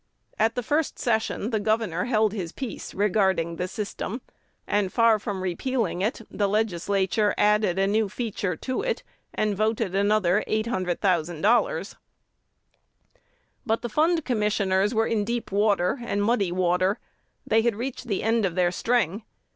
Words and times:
At 0.39 0.55
the 0.55 0.63
first 0.63 0.97
session 0.97 1.51
the 1.51 1.59
governor 1.59 2.05
held 2.05 2.33
his 2.33 2.51
peace 2.51 2.95
regarding 2.95 3.57
the 3.57 3.67
"system;" 3.67 4.23
and, 4.65 4.91
far 4.91 5.19
from 5.19 5.43
repealing 5.43 6.01
it, 6.01 6.21
the 6.27 6.49
Legislature 6.49 7.35
added 7.37 7.77
a 7.77 7.85
new 7.85 8.09
feature 8.09 8.55
to 8.55 8.81
it, 8.81 9.03
and 9.35 9.55
voted 9.55 9.93
another 9.93 10.43
$800,000. 10.47 11.95
But 13.63 13.83
the 13.83 13.89
Fund 13.89 14.25
Commissioners 14.25 14.95
were 14.95 15.05
in 15.05 15.23
deep 15.23 15.51
water 15.51 15.99
and 16.01 16.23
muddy 16.23 16.51
water: 16.51 16.97
they 17.45 17.61
had 17.61 17.75
reached 17.75 18.07
the 18.07 18.23
end 18.23 18.43
of 18.43 18.55
their 18.55 18.71
string. 18.71 19.21